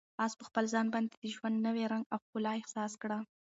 [0.23, 3.17] آس په خپل ځان باندې د ژوند نوی رنګ او ښکلا احساس کړه.